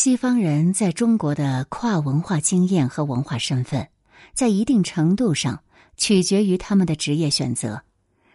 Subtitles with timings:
[0.00, 3.88] 西方人在中国的跨文化经验和文化身份，
[4.32, 5.64] 在一定程度上
[5.96, 7.82] 取决于他们的职业选择。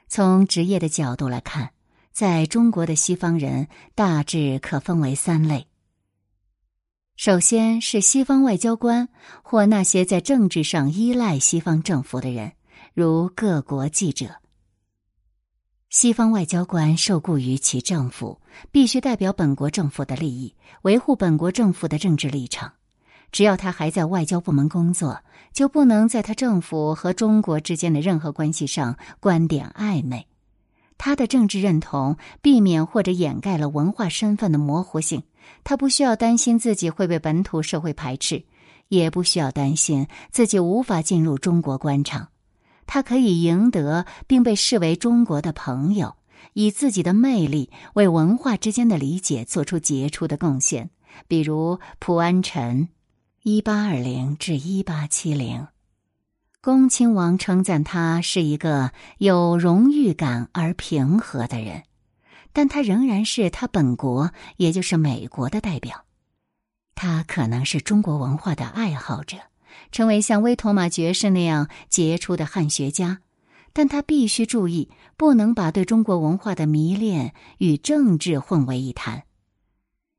[0.10, 1.72] 从职业的角度来看，
[2.12, 5.66] 在中国的西方人大致可分为三类。
[7.16, 9.08] 首先是西方外交官
[9.42, 12.52] 或那些在政治上依赖西方政府的人，
[12.94, 14.43] 如各国记者。
[15.94, 22.74] 西方外交官受雇于其政府，必须代表本国政府的利益，维护本国政府的政治立场。
[23.32, 25.22] 只要他还在外交部门工作，
[25.54, 30.26] 就不能在他政府和中国之间的任何关系上观点暧昧。
[30.98, 35.22] 他的政治认同避免或者掩盖了文化身份的模糊性。
[35.64, 38.44] 他不需要担心自己会被本土社会排斥，
[38.88, 42.30] 也不需要担心自己无法进入中国官场。
[42.86, 46.16] 他可以赢得并被视为中国的朋友，
[46.54, 50.90] 以自己的魅力为文化之间的理解做出杰出的贡献。
[51.28, 52.90] 比如蒲安臣，
[53.44, 55.68] 一八二零至一八七零，
[56.62, 61.84] 恭亲王称赞他是一个有荣誉感而平和的人，
[62.52, 66.06] 但他仍然是他本国，也就是美国的代表。
[66.96, 69.38] 他可能是中国文化的爱好者。
[69.92, 73.20] 成为像威妥玛爵士那样杰出的汉学家，
[73.74, 79.24] 但他必须注意，不能把对中国文化的迷恋与政治混为一谈。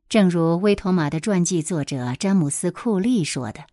[0.08, 3.64] 正如威妥玛的传记作者詹姆斯·库利说的：“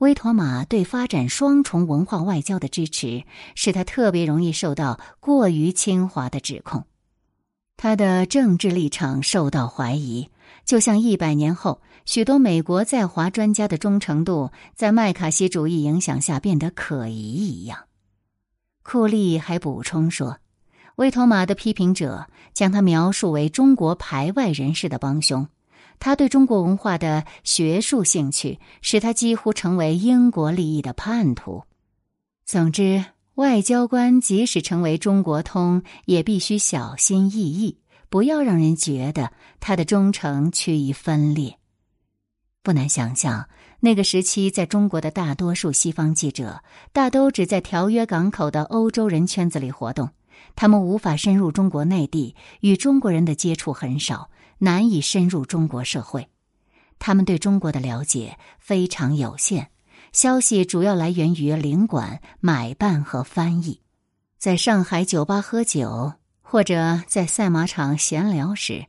[0.00, 6.84] 威妥玛对发展双重文化外交的支持，使他特别容易受到过于侵华的指控。
[7.76, 10.30] 他的政治立场受到怀疑，
[10.66, 17.86] 就像一百年后。”许多美国在华专家的忠诚度在麦卡锡主义影响下变得可疑一样。
[18.84, 20.38] 库利还补充说，
[20.94, 25.48] 威妥玛的批评者将他描述为中国排外人士的帮凶。
[25.98, 31.64] 他对中国文化的学术兴趣使他几乎成为英国利益的叛徒。
[32.44, 41.58] 总之，外交官即使成为中国通，也必须小心翼翼，不要让人觉得他的忠诚趋于分裂。
[42.62, 43.48] 不难想象，
[43.80, 46.62] 那个时期在中国的大多数西方记者，
[46.92, 50.10] 大都只在条约港口的欧洲人圈子里活动，
[50.56, 56.28] 他们无法深入中国内地，与中国人的接触很少，难以深入中国社会。
[56.98, 59.70] 他们对中国的了解非常有限，
[60.12, 63.80] 消息主要来源于领馆、买办和翻译。
[64.38, 66.14] 在上海酒吧喝酒，
[66.48, 68.86] 或者在赛马场闲聊时，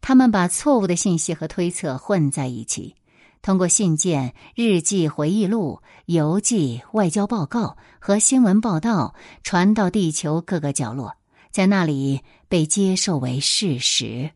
[0.00, 2.94] 他们把错误的信息和推测混在一起。
[3.42, 11.14] 通过信件、日记、回忆录、游记、外交报告和新闻报道传到地球各个角落，
[11.50, 14.30] 在那里被接受为事实。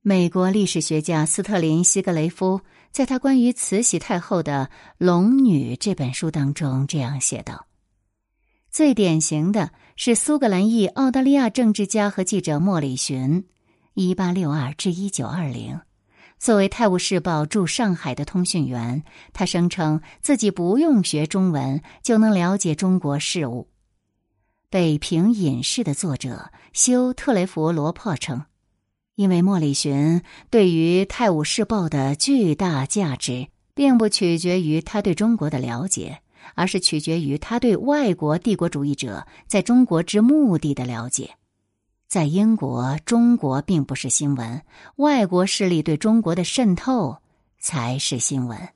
[0.00, 2.60] 美国历史学家斯特林·西格雷夫
[2.92, 7.66] 在他关于慈禧太后的《龙女》这本书当中这样写道
[8.70, 13.44] ：“最典型的是苏格兰裔澳大利亚政治家和记者莫里寻，
[13.94, 15.80] 一八六二至一九二零。”
[16.38, 23.68] 作为《泰晤士报》驻上海的通讯员，他声称自己不用学中文就能了解中国事务。
[24.68, 28.42] 《北平隐士》的作者休特雷弗罗珀称，
[29.14, 36.21] 因为莫里寻对于《泰晤士报》的巨大价值，并不取决于他对中国的了解，
[36.54, 41.36] 而是取决于他对外国帝国主义者在中国之目的的了解。
[42.08, 44.62] 在英国，中国并不是新闻，
[44.96, 47.18] 外国势力对中国的渗透
[47.58, 48.68] 才是新闻。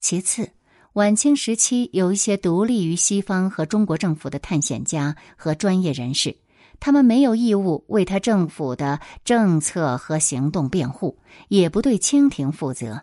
[0.00, 0.50] 其次，
[0.94, 6.36] 晚清时期有一些独立于西方和中国政府的探险家和专业人士，
[6.80, 13.02] 他们没有义务为他政府的政策和行动辩护，也不对清廷负责，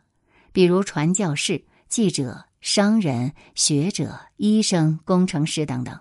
[0.52, 6.00] 比如传教士、记者、商人、学者、医生、工程师等等。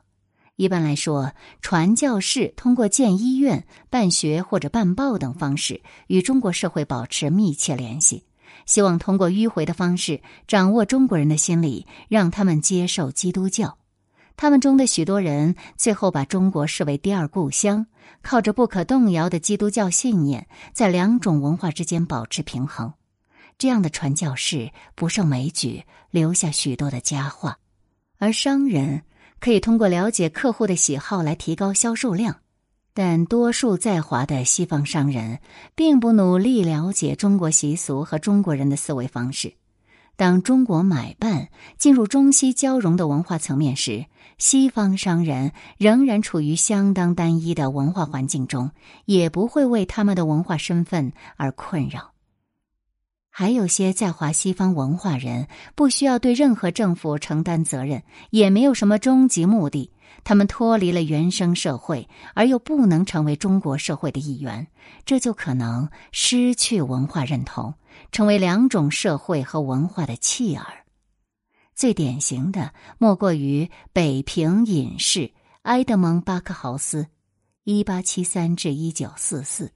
[0.57, 8.25] 一般来说，传教士通过建医院、办学或者办报等方式与中国社会保持密切联系，
[8.65, 13.77] 希望通过迂回的方式掌握中国人的心理，让他们接受基督教。
[14.35, 17.85] 他们中的许多人最后把中国视为第二故乡，
[18.23, 22.95] 靠着不可动摇的基督教信念，在两种文化之间保持平衡。
[23.59, 27.59] 这样的传教士不胜枚举，留下许多的佳话，
[28.19, 29.03] 而商人。
[29.41, 32.37] 可以通过了解客户的喜好来提高销售量，
[32.95, 35.41] 但多数在华的西方商人
[35.75, 39.53] 并不努力了解中国习俗和中国人的思维方式。
[40.17, 44.07] 当中国买办进入中西交融的文化层面时，
[44.39, 48.71] 西方商人仍然处于相当单一的文化环境中，
[49.05, 52.14] 也不会为他们的文化身份而困扰。
[53.37, 59.91] 还有些在华西方文化人不需要对任何政府承担责任，也没有什么终极目的。
[60.23, 64.69] 他们脱离了原生社会，而又不能成为中国社会的一员，
[65.05, 67.75] 这就可能失去文化认同，
[68.13, 70.85] 成为两种社会和文化的弃儿。
[71.75, 75.33] 最典型的莫过于北平隐士
[75.63, 77.09] 埃德蒙·巴克豪斯，
[77.65, 79.73] 一八七三至一九四四。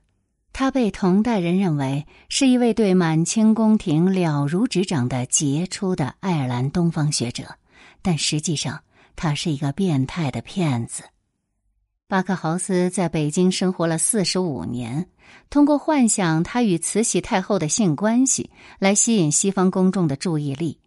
[0.60, 7.55] 他被同代人认为是一位对满清宫廷了如指掌的杰出的爱尔兰东方学者，
[8.02, 8.81] 但实际上
[9.14, 11.05] 他是一个变态的骗子。
[12.08, 15.06] 巴克豪斯在北京生活了四十五年，
[15.49, 18.50] 通过幻想他与慈禧太后的性关系
[18.81, 20.81] 来吸引西方公众的注意力。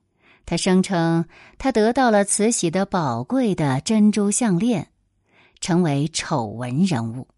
[0.46, 1.24] 他声称
[1.58, 4.90] 他得到了慈禧的宝贵的珍珠项链，
[5.62, 7.30] 成为丑闻人物。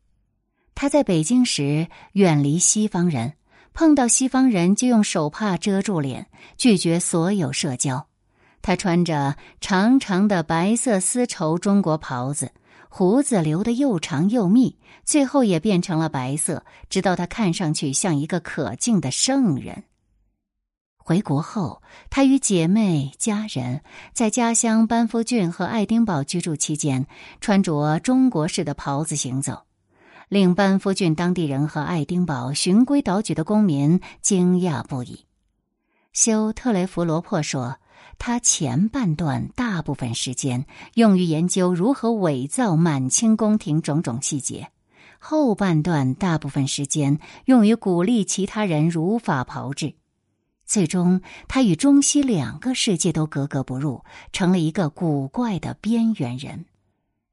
[0.76, 3.34] 他在北京时远离西方人，
[3.74, 6.28] 碰到西方人就用手帕遮住脸，
[6.58, 8.08] 拒绝所有社交。
[8.62, 12.52] 他穿着长长的白色丝绸中国袍子，
[12.90, 19.84] 胡子留得又长又密，最后也变成了白色，直到他看上去像一个可敬的圣人。
[20.98, 23.82] 回国后，他与姐妹、家人
[24.14, 27.06] 在家乡班夫郡和爱丁堡居住期间，
[27.42, 29.64] 穿着中国式的袍子行走。
[30.34, 35.26] 令班夫郡当地人和爱丁堡循规蹈矩的公民惊讶不已。
[36.12, 37.78] 修特雷弗罗珀说
[38.18, 40.66] ：“他前半段大部分时间
[40.96, 44.72] 用于研究如何伪造满清宫廷种种细节，
[45.20, 49.94] 后半段大部分时间用于鼓励其他人如法炮制。
[50.66, 56.66] 最终，他与中西两个世界都格格不入，成了一个古怪的边缘人。”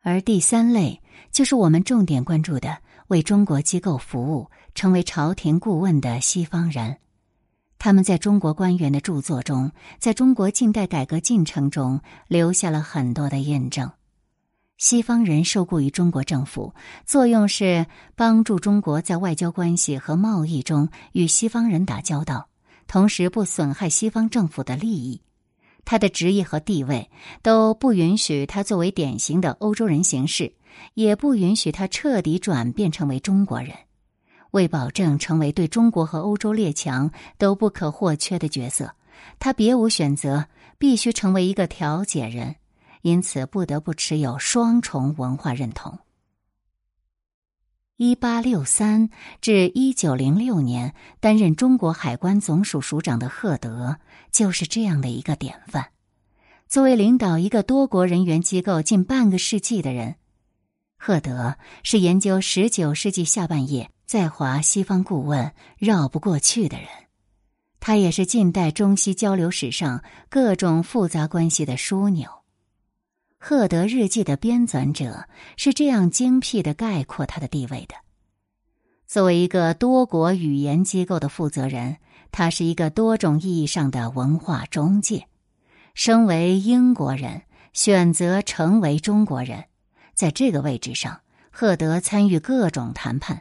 [0.03, 2.79] 而第三类就是我们重点关注的
[3.11, 6.99] 为中国机构服务、成为朝廷顾问的西方人，
[7.77, 13.91] 他们在中国官员的著作中，在中国近代改革进程中留下了很多的印证。
[14.79, 16.73] 西方人受雇于中国政府，
[17.05, 17.85] 作用是
[18.15, 22.49] 帮助中国在外交关系和贸易中与西方人打交道，
[22.87, 25.21] 同时不损害西方政府的利益。
[25.85, 27.11] 他的职业和地位
[27.43, 30.55] 都不允许他作为典型的欧洲人行事，
[30.95, 33.75] 也不允许他彻底转变成为中国人。
[34.53, 38.95] 为保证成为对中国和欧洲列强都不可或缺的角色，
[39.39, 40.47] 他别无选择，
[40.77, 42.57] 必须成为一个调解人，
[43.03, 45.99] 因此不得不持有双重文化认同。
[47.97, 49.11] 一八六三
[49.43, 53.99] 至一九零六年担任中国海关总署署长的赫德
[54.33, 55.89] 就是这样的一个典范。
[56.67, 60.15] 作为领导一个多国人员机构近半个世纪的人，
[61.03, 66.87] 赫德是研究十九世纪下半叶在华西方顾问绕不过去的人。
[67.81, 72.29] 他也是近代中西交流史上各种复杂关系的枢纽。
[73.39, 75.25] 赫德日记的编纂者
[75.57, 77.95] 是这样精辟的概括他的地位的：
[79.07, 81.97] 作为一个多国语言机构的负责人，
[82.31, 85.27] 他是一个多种意义上的文化中介。
[85.95, 87.41] 身为英国人，
[87.73, 89.65] 选择成为中国人，
[90.21, 93.41] 在这个位置上，赫德参与各种谈判。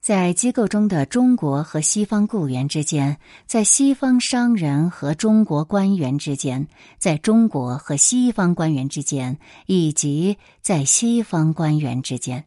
[0.00, 6.66] 在机构中的中国和西方雇员之间，在西方商人和中国官员之间，
[6.96, 12.46] 在中国和西方官员之间，以及在西方官员之间。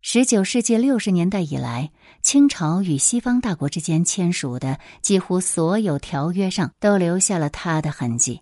[0.00, 1.90] 十九世纪六十年代以来，
[2.22, 8.40] 清朝与西方大国之间签署的几乎所有条约上都留下了他的痕迹。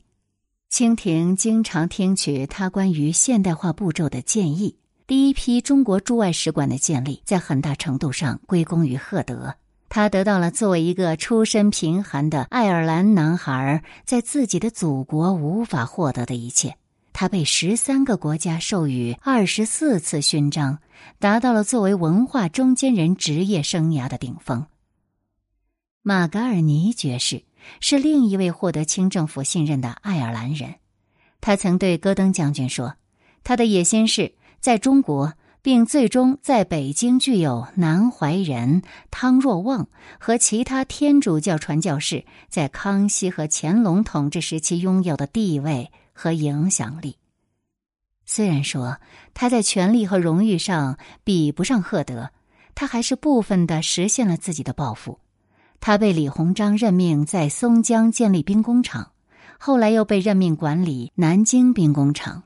[0.69, 4.77] 清廷经常听取他关于现代化步骤的建议。
[5.07, 9.55] 第一批中国驻外使馆的建立，在很大程度上归功于赫德。
[9.89, 16.77] 他得到了作为一个出身贫寒的爱尔兰男孩在自己的祖国无法获得的一切。
[17.15, 20.81] 他被十三个国家授予二十四次勋章，
[21.19, 24.67] 达到了作为文化中间人职业生涯的顶峰。
[26.03, 27.43] 马格尔尼爵士
[27.81, 30.77] 是另一位获得清政府信任的爱尔兰人。
[31.41, 32.97] 他曾对戈登将军说
[33.45, 39.87] ：“他的野心是。”在中国，并最终在北京具有南怀仁、汤若望
[40.19, 47.19] 和其他天主教传教士在康熙和乾隆统治时期拥有的地位和影响力。
[48.27, 48.99] 虽然说
[49.33, 52.33] 他在权力和荣誉上比不上赫德，
[52.75, 55.21] 他还是部分的实现了自己的抱负。
[55.81, 59.13] 他被李鸿章任命在松江建立兵工厂，
[59.59, 62.43] 后来又被任命管理南京兵工厂。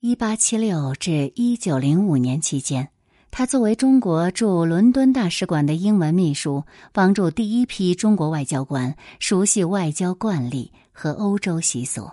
[0.00, 2.88] 一八七六至一九零五年期间，
[3.30, 12.10] 他作为中国驻伦敦大使馆的英文秘书，帮助第一批中国外交官熟悉外交惯例和欧洲习俗。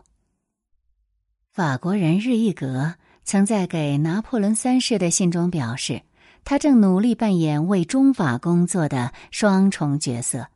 [1.54, 6.02] 法国人日意格曾在给拿破仑三世的信中表示，
[6.50, 10.48] 他正努力扮演为中法工作的双重角色。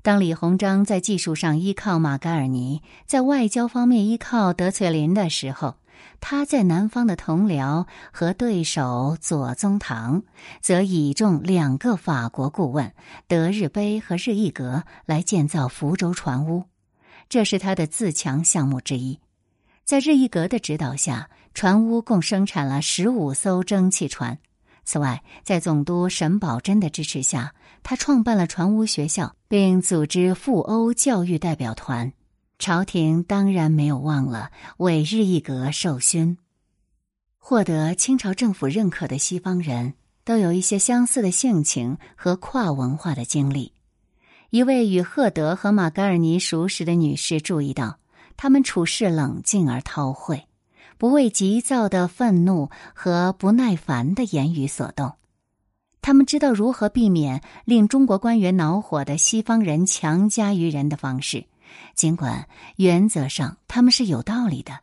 [0.00, 5.74] 当李鸿章在技术上依靠马嘎尔尼，在外交方面依靠德翠林的时候。
[6.18, 10.22] 他在南方的同僚和对手左宗棠，
[10.62, 12.94] 则倚重两个法国顾问
[13.28, 16.64] 德日碑和日意格来建造福州船坞，
[17.28, 19.20] 这是他的自强项目之一。
[19.84, 24.38] 在日意格的指导下，船坞共生产了十五艘蒸汽船。
[24.84, 32.12] 此外，在总督沈葆桢的支持下，他创办了船坞学校，并组织赴欧教育代表团。
[32.58, 36.38] 朝廷当然没有忘了为日意格授勋。
[37.38, 43.72] 获得清朝政府认可的西方人都有一些相似的性情和跨文化的经历。
[44.50, 47.98] 一位与赫德和马格尔尼熟识的女士注意到，
[48.36, 50.46] 他们处事冷静而韬晦，
[50.98, 55.12] 不为急躁的愤怒和不耐烦的言语所动。
[56.00, 61.46] 他们知道如何避免令中国官员恼火的西方人强加于人的方式。
[61.94, 62.46] 尽管
[62.76, 64.80] 原则上他们是有道理的，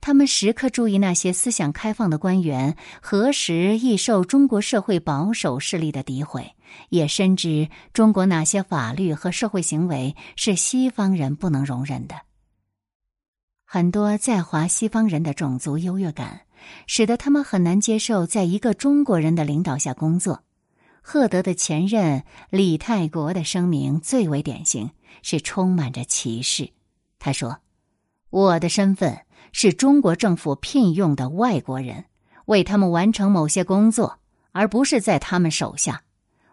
[0.00, 6.52] 他们时刻注意那些思想开放的官员何时易受中国社会保守势力的诋毁，
[6.90, 12.14] 也深知中国哪些法律和社会行为是西方人不能容忍的。
[13.70, 16.40] 很多在华西方人的种族优越感，
[16.86, 20.42] 使得他们很难接受在一个中国人的领导下工作。
[21.02, 26.70] 赫德的前任李泰国的声明最为典型，是充满着歧视。
[27.18, 27.58] 他说
[28.32, 29.18] ：“我的身份
[29.52, 32.06] 是中国政府聘用的外国人，
[32.46, 34.18] 为他们完成某些工作，
[34.52, 36.04] 而不是在他们手下。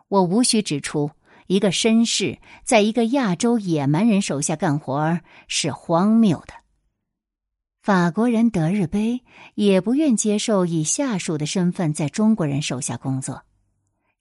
[0.10, 1.12] 我无需指出，
[1.48, 6.65] 一个绅士在一个亚洲野蛮人手下干活是荒谬的。
[7.86, 9.22] 法国人德日碑
[9.54, 13.44] 也不愿接受以下属的身份在中国人手下工作。”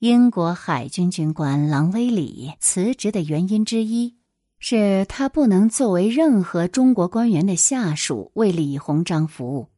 [0.00, 4.16] 英国海军军官朗威里辞职的原因之一，
[4.58, 9.70] 是他不能作为任何中国官员的下属为李鸿章服务。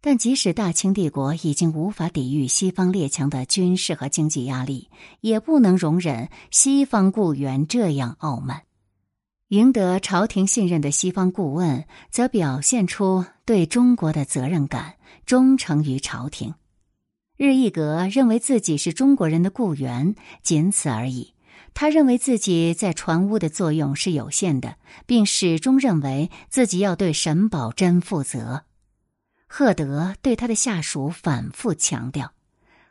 [0.00, 8.62] 但即使大清帝国已经无法抵御西方列强的军事和经济压力，也不能容忍西方雇员这样傲慢。
[9.50, 14.94] 赢得朝廷信任的西方顾问，则表现出对中国的责任感，
[15.26, 16.54] 忠诚于朝廷。
[17.36, 20.14] 日意格认为自己是中国人的雇员，
[20.44, 21.34] 仅此而已。
[21.74, 28.62] 他认为自己在船坞的作用是有限的，并始终认为自己要对沈葆桢负责。
[29.48, 32.30] 赫德对他的下属反复强调，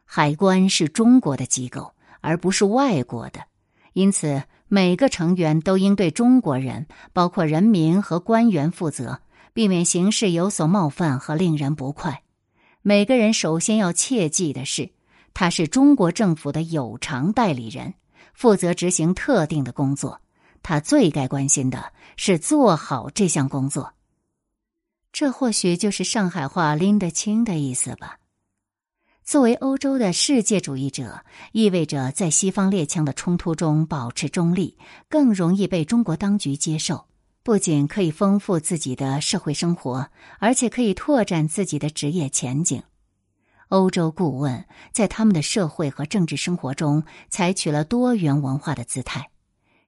[0.03, 3.45] 海关是中国的机构，而不是外国的，
[3.93, 9.19] 因此每个成员都应对中国人，包括人民和官员负责，
[9.51, 12.21] 避免形势有所冒犯和令人不快。
[12.83, 14.91] 每个人首先要切记的是，
[15.33, 17.95] 他是中国政府的有偿代理人，
[18.35, 20.21] 负责执行特定的工作。
[20.61, 23.93] 他最该关心的是做好这项工作。
[25.11, 28.19] 这或许就是上海话拎得清的意思吧。
[29.29, 34.75] 作为欧洲的世界主义者，意味着在西方列强的冲突中保持中立，
[35.07, 37.05] 更容易被中国当局接受。
[37.43, 40.09] 不仅可以丰富自己的社会生活，
[40.39, 42.81] 而且可以拓展自己的职业前景。
[43.67, 49.29] 欧洲顾问在他们的社会和政治生活中采取了多元文化的姿态。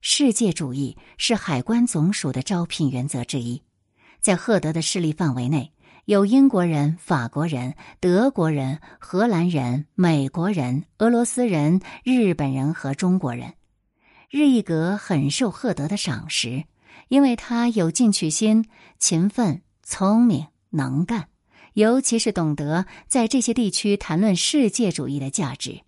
[0.02, 3.64] 世界主义是海关总署的招聘原则之一。
[4.20, 5.72] 在赫德的势力范围内，
[6.06, 13.54] 有英国人、法国人、德国人、荷兰人、美国人、俄罗斯人、日本人和中国人。
[14.30, 16.66] 日意格很受赫德的赏识。
[17.08, 18.66] 因为他有进取心、
[18.98, 21.28] 勤奋、聪明、能干，
[21.74, 25.82] 尤其是懂得在这些地区谈论世界主义的价值。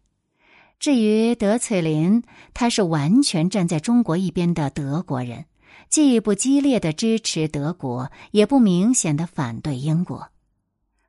[0.79, 5.45] 至于德翠林，他是完全站在中国一边的德国人，
[5.93, 10.29] 既不激烈的支持德国，也不明显的反对英国。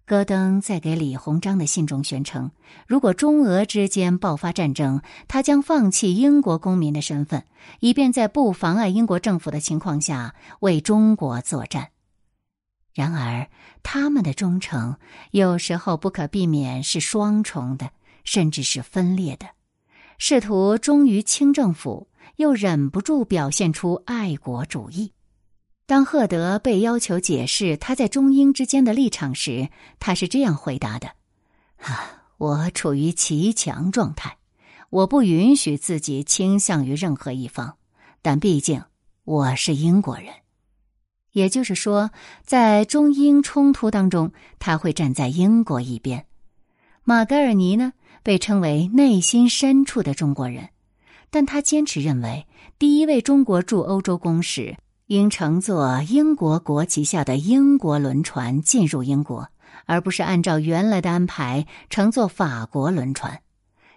[0.05, 2.50] 戈登在给李鸿章的信中宣称，
[2.87, 7.45] 如果中俄之间爆发战争，他将放弃英国公民的身份，
[7.81, 11.88] 以便在不妨碍英国政府的情况下为中国作战。
[12.93, 13.49] 然而，
[13.83, 14.99] 他们的忠诚
[15.31, 19.47] 有时候不可避免是双重的，甚至是分裂的。
[20.19, 25.12] 试图忠于清政府，又忍不住表现出爱国主义。
[25.87, 31.09] 当赫德被要求解释他在中英之间的立场时，他是这样回答的
[31.85, 34.38] ：“啊，我处于骑墙状态，
[34.88, 37.76] 我不允许自己倾向于任何一方。
[38.23, 38.83] 但毕竟
[39.25, 40.28] 我是英国人，
[41.33, 42.11] 也就是说，
[42.43, 46.25] 在中英冲突当中，他会站在英国一边。
[47.02, 50.71] 马格尔尼呢，被称为内心深处的中国人，
[51.35, 52.47] 但他坚持认为，
[52.79, 54.76] 第一位中国驻欧洲公使
[55.07, 59.49] 应乘坐英国国旗下的英国轮船进入英国，
[59.85, 63.41] 而不是按照原来的安排乘坐法国轮船。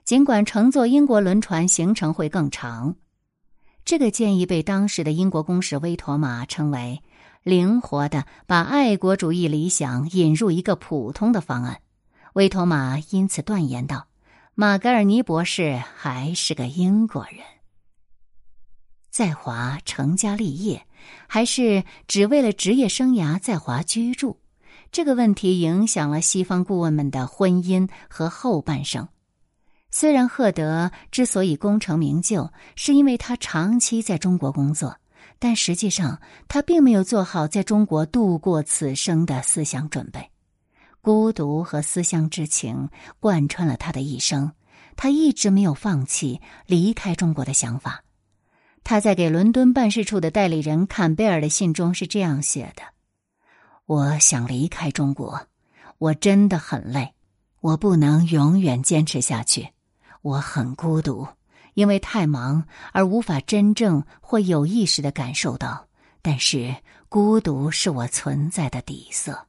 [0.04, 2.96] 尽管乘坐英国轮船行程会更长，
[3.86, 7.04] 这个建议被当时的英国公使威妥玛称为
[7.46, 11.82] “灵活的把爱国主义理想引入一个普通的方案”。
[12.34, 14.08] 威妥玛因此断言道
[14.60, 17.42] ：“马格尔尼博士还是个英国人，
[19.12, 20.88] 在华成家立业，
[21.28, 24.40] 还是只为了职业生涯在华居住？
[24.92, 29.08] 这个问题影响了西方顾问们的婚姻和后半生。
[29.92, 34.98] 虽然赫德之所以功成名就，是因为他长期在中国工作，
[35.38, 40.28] 但实际上他并没有做好在中国度过此生的思想准备。”
[41.08, 42.90] 孤独和思乡之情
[43.22, 44.52] 贯穿了他的一生，
[44.98, 48.04] 他一直没有放弃离开中国的想法。
[48.84, 52.84] 他在给伦敦办事处的代理人坎贝尔的信中是这样写的
[53.88, 55.48] ：“我想离开中国，
[55.98, 57.14] 我真的很累，
[57.62, 59.70] 我不能永远坚持下去。
[60.22, 61.26] 我很孤独，
[61.76, 65.88] 因为太忙而无法真正或有意识的感受到。
[66.22, 66.76] 但是
[67.08, 69.48] 孤独是我存在的底色。”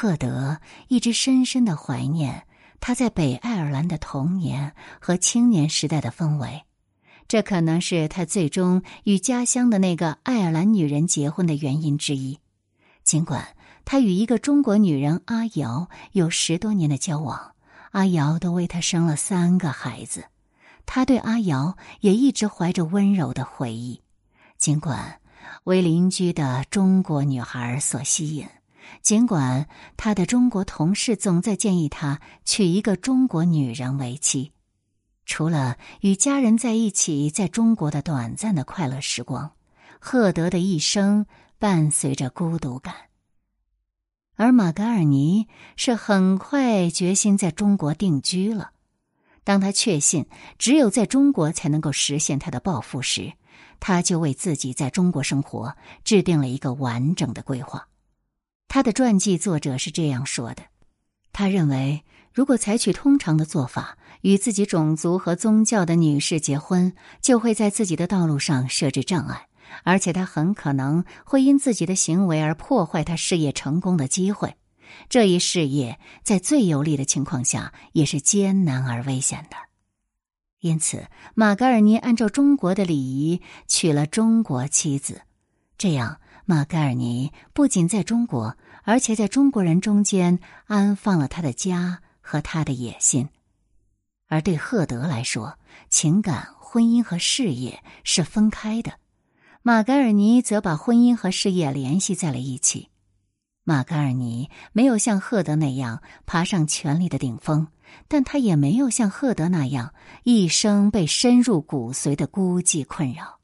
[0.00, 2.44] 赫德一直深深的怀念
[2.78, 6.62] 他在北爱尔兰的童年和青年时代的氛围，
[7.26, 12.38] 这可能是他最终与家乡的那个爱尔兰女人结婚的原因之一。
[13.02, 17.56] 尽管他与一个中国女人阿瑶有十多年的交往，
[17.90, 20.26] 阿瑶都为他生了三个孩子，
[20.86, 24.00] 他对阿瑶也一直怀着温柔的回忆。
[24.58, 25.20] 尽管
[25.64, 28.46] 为邻居的中国女孩所吸引。
[29.02, 34.52] 尽管他的中国同事总在建议他娶一个中国女人为妻，
[35.24, 39.52] 除了与家人在一起在中国的短暂的快乐时光，
[40.00, 41.26] 赫德的一生
[41.58, 42.94] 伴随着孤独感。
[44.36, 48.70] 而马格尔尼是很快决心在中国定居了。
[49.42, 50.26] 当他确信
[50.58, 53.32] 只有在中国才能够实现他的抱负时，
[53.80, 55.74] 他就为自己在中国生活
[56.04, 57.87] 制定了一个完整的规划。
[58.68, 60.62] 他的传记作者是这样说的
[61.32, 62.04] ：“他认为，
[62.34, 69.46] 如果采取通常的做法，与自己种族和宗教的女士结婚，就会在自己的道路上设置障碍，
[69.84, 74.54] 而且他很可能会因自己的行为而破坏他事业成功的机会。
[75.08, 79.56] 这一事业在最有利的情况下也是艰难而危险的。
[80.60, 85.22] 因此，马格尔尼按照中国的礼仪娶了中国妻子，
[85.78, 93.28] 这样。”马盖尔尼不仅在中国，而且在中国人中间安放了他的家和他的野心。
[94.28, 95.58] 而对赫德来说，
[95.90, 98.94] 情感、婚姻和事业是分开的。
[99.60, 102.88] 马盖尔尼则把婚姻和事业联系在了一起。
[103.64, 107.66] 马盖尔尼没有像赫德那样爬上权力的顶峰，
[108.08, 109.92] 但他也没有像赫德那样
[110.24, 113.37] 一生被深入骨髓的孤寂困扰。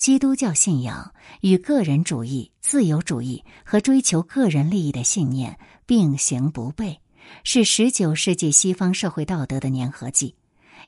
[0.00, 6.96] 基督教信仰与个人主义、自由主义和追求个人利益的信念并行不悖，
[7.44, 10.34] 是十九世纪西方社会道德的粘合剂，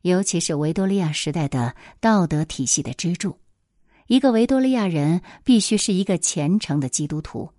[0.01, 3.38] 尤其是维多利亚时代的道德体系的支柱。
[4.07, 7.51] 一个维多利亚人必须是一个虔诚的基督徒，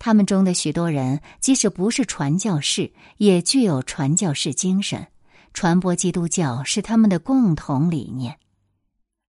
[0.00, 5.06] 他们中的许多人即使不是传教士，也具有传教士精神，
[5.54, 8.36] 传播基督教是他们的共同理念。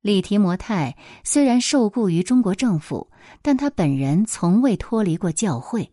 [0.01, 3.09] 李提摩太虽然受雇于中国政府，
[3.41, 5.91] 但他本人从未脱离过教会。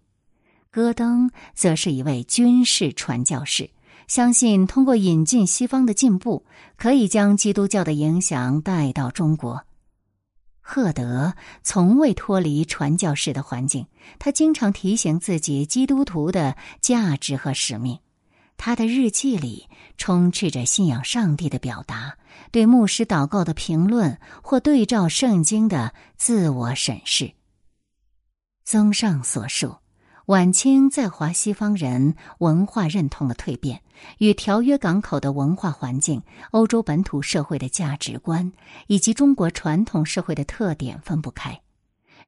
[0.70, 3.70] 戈登则是一位军事传教士，
[4.06, 9.64] 相信通过引进西方的进步，可以将基督教的影响带到中国。
[10.60, 13.86] 赫德从未脱离传教士的环境，
[14.18, 17.98] 他经常提醒自己基督徒的价值和使命。
[18.58, 22.18] 他的日记里充斥着信仰上帝的表达。
[22.50, 27.32] 对牧师祷告的评论，或对照圣经的自我审视。
[28.64, 29.76] 综上所述，
[30.26, 33.82] 晚清在华西方人文化认同的蜕变，
[34.18, 38.52] 与条约港口的文化环境、欧洲本土社会的价值观
[38.86, 41.60] 以及中国传统社会的特点分不开。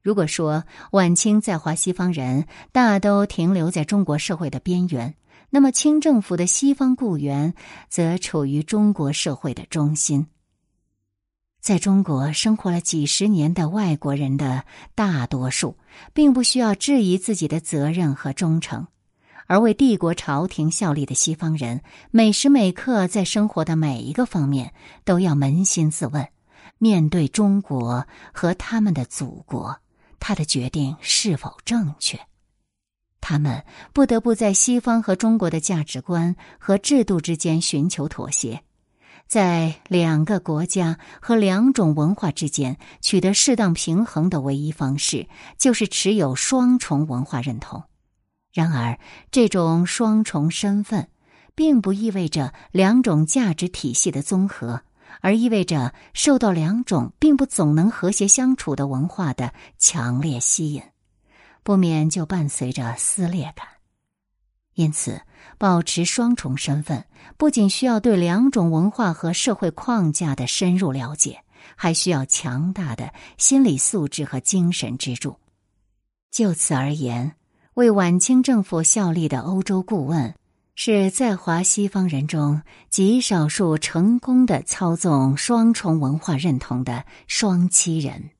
[0.03, 5.15] 如果说晚清在华西方人大都停留在中国社会的边缘，
[5.53, 7.53] 那么清政府的西方雇员
[7.89, 10.27] 则处于中国社会的中心。
[11.59, 14.63] 在中国生活了几十年的外国人的
[14.95, 15.77] 大多数，
[16.13, 18.85] 并不需要质疑自己的责任和忠诚；
[19.45, 26.27] 而为帝国朝廷效力的西方人，每时每刻在生活的每一个方面都要扪心自问：
[26.79, 29.77] 面对中国和他们的祖国，
[30.17, 32.19] 他的决定是否正确？
[33.21, 38.61] 他们不得不在西方和中国的价值观和制度之间寻求妥协。
[39.27, 47.83] 在两个国家和两种文化之间取得适当平衡的唯一方式，就是持有双重文化认同。
[48.51, 48.99] 然而，
[49.31, 51.07] 这种双重身份，
[51.55, 54.81] 并不意味着两种价值体系的综合，
[55.21, 60.83] 而意味着受到两种并不总能和谐相处的文化的强烈吸引，
[61.63, 63.67] 不免就伴随着撕裂感。
[64.73, 65.21] 因此，
[65.57, 67.05] 保持双重身份
[67.37, 71.43] 不仅需要对两种文化和社会框架的深入了解，
[71.75, 75.35] 还需要强大的心理素质和精神支柱。
[76.31, 77.35] 就此而言，
[77.73, 80.33] 为晚清政府效力的欧洲顾问，
[80.73, 88.31] 是在华西方人中极少数成功的操纵双重文化认同的双栖人。